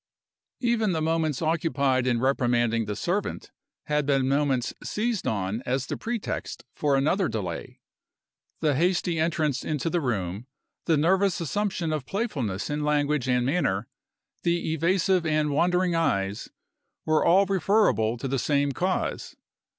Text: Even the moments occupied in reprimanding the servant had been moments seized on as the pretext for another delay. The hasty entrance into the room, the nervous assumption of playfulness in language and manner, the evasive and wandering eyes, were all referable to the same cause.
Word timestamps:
Even 0.61 0.93
the 0.93 0.99
moments 1.01 1.43
occupied 1.43 2.07
in 2.07 2.19
reprimanding 2.19 2.85
the 2.85 2.95
servant 2.95 3.51
had 3.83 4.03
been 4.07 4.27
moments 4.27 4.73
seized 4.83 5.27
on 5.27 5.61
as 5.63 5.85
the 5.85 5.95
pretext 5.95 6.65
for 6.73 6.95
another 6.95 7.27
delay. 7.29 7.79
The 8.61 8.73
hasty 8.73 9.19
entrance 9.19 9.63
into 9.63 9.91
the 9.91 10.01
room, 10.01 10.47
the 10.85 10.97
nervous 10.97 11.39
assumption 11.39 11.93
of 11.93 12.07
playfulness 12.07 12.67
in 12.67 12.83
language 12.83 13.29
and 13.29 13.45
manner, 13.45 13.87
the 14.41 14.73
evasive 14.73 15.23
and 15.23 15.51
wandering 15.51 15.93
eyes, 15.93 16.49
were 17.05 17.23
all 17.23 17.45
referable 17.45 18.17
to 18.17 18.27
the 18.27 18.39
same 18.39 18.71
cause. 18.71 19.35